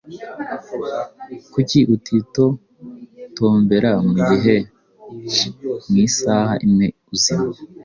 Kuki 1.53 1.79
utitotombera 1.95 3.91
mugihe 4.07 4.55
mu 5.89 5.95
isaha 6.07 6.53
imwe 6.65 6.87
uzimye 7.13 7.59